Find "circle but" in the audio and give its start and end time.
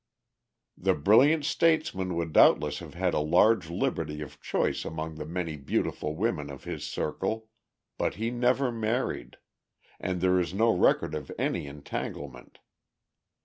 6.83-8.15